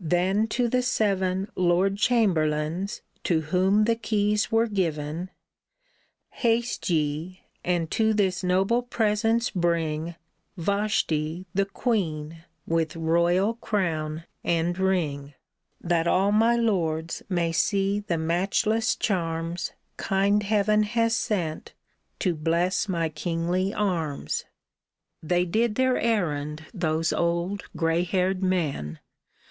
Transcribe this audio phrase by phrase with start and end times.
[0.00, 5.28] Then to the seven Lord chamberlains to whom the keys were given:
[6.30, 10.14] Haste ye, and to this noble presence bring
[10.56, 15.34] Vashti, the Queen, with royal crown and ring;
[15.82, 21.74] That all my lords may see the matchless charms Kind Heaven has sent
[22.20, 24.46] to bless my kingly arms."
[25.22, 28.98] They did their errand, those old, gray haired men.